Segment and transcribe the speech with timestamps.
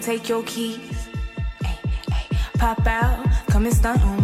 [0.00, 1.08] take your keys.
[2.54, 4.19] Pop out, come and stunt on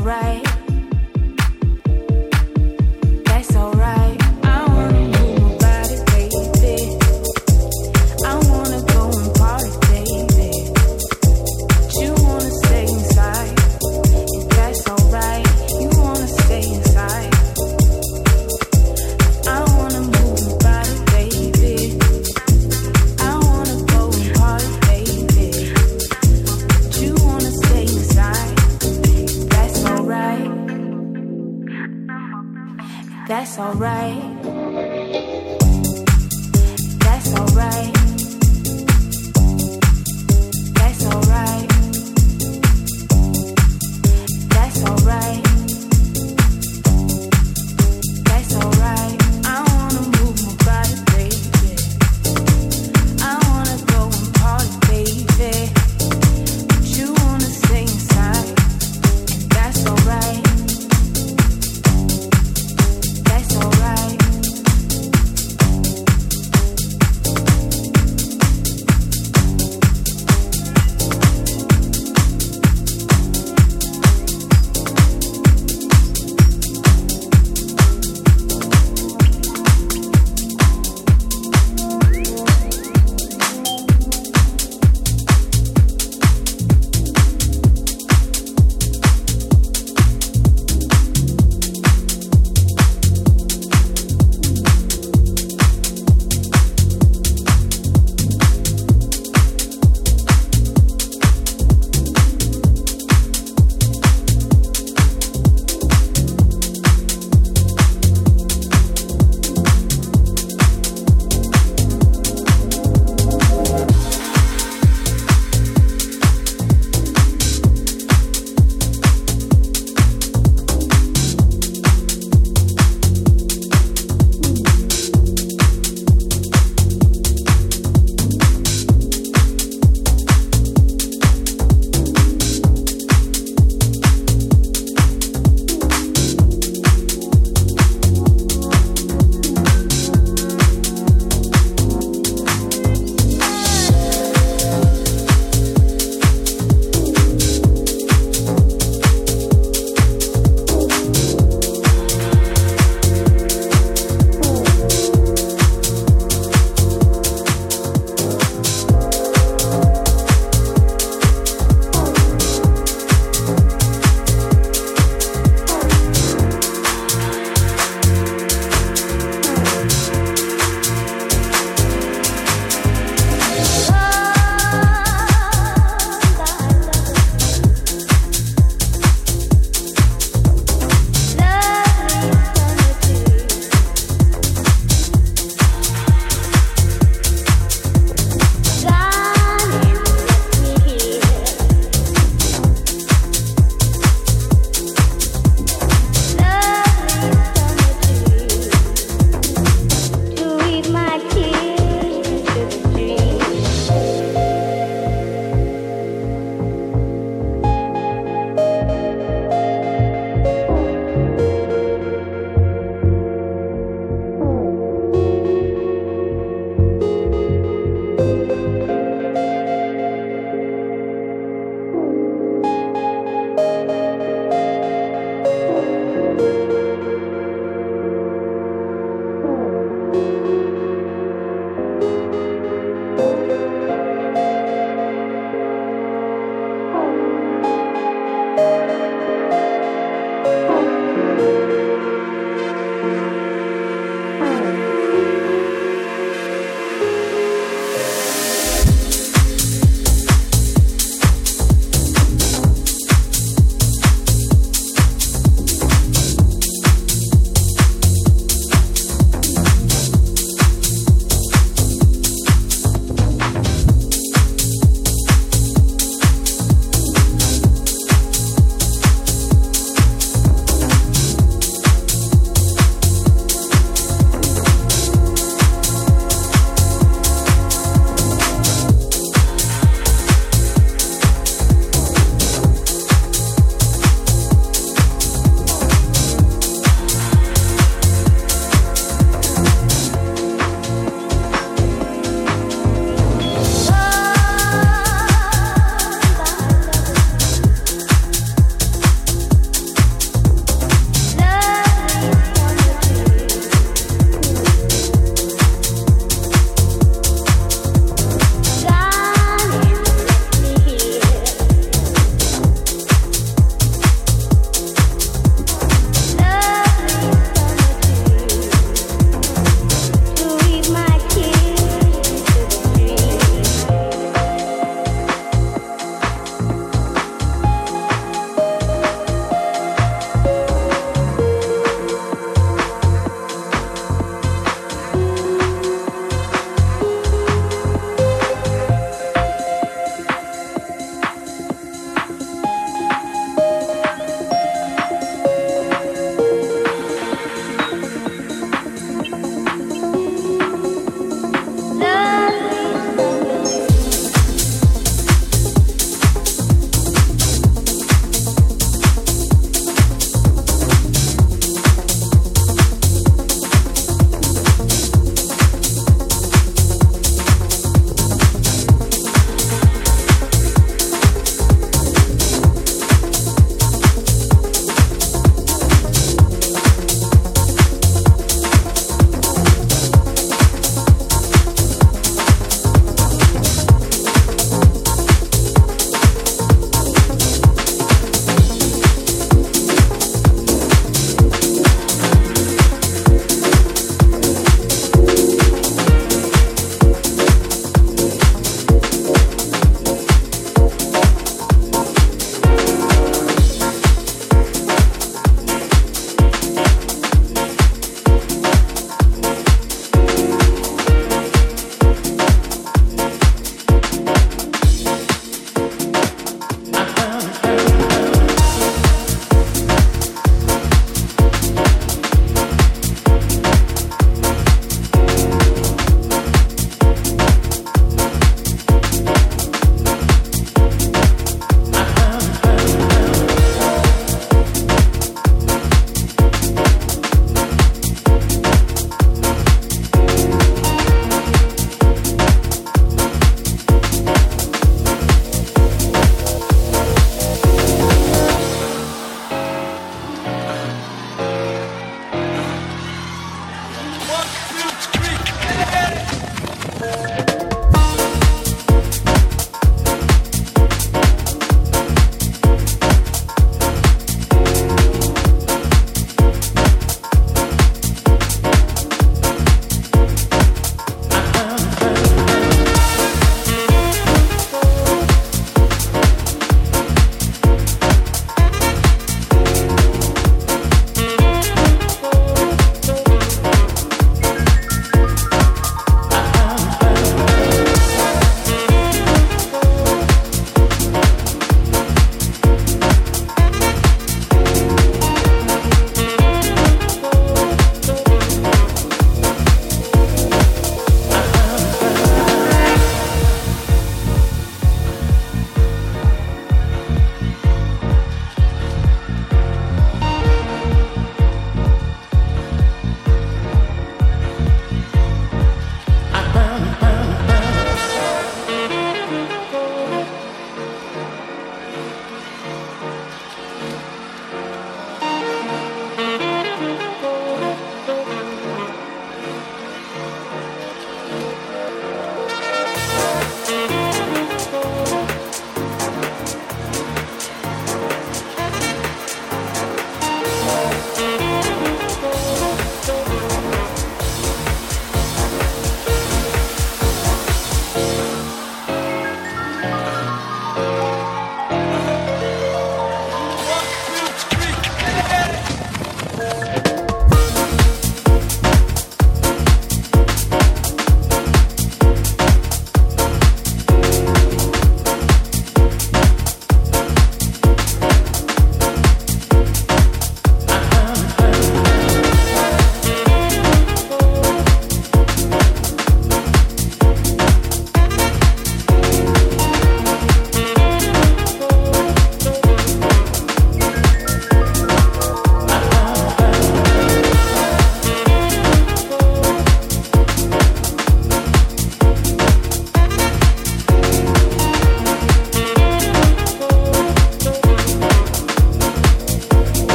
[0.00, 0.49] alright.